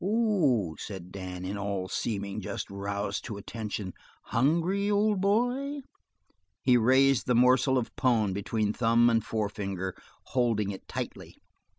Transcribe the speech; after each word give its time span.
"Oh," 0.03 0.75
said 0.79 1.11
Dan, 1.11 1.45
in 1.45 1.59
all 1.59 1.87
seeming 1.87 2.41
just 2.41 2.67
roused 2.71 3.23
to 3.25 3.37
attention, 3.37 3.93
"hungry, 4.23 4.89
old 4.89 5.21
boy?" 5.21 5.81
He 6.63 6.75
raised 6.75 7.27
the 7.27 7.35
morsel 7.35 7.77
of 7.77 7.95
"pone" 7.95 8.33
between 8.33 8.73
thumb 8.73 9.11
and 9.11 9.23
forefinger, 9.23 9.93
holding 10.25 10.71
it 10.71 10.87
tightly. 10.87 11.35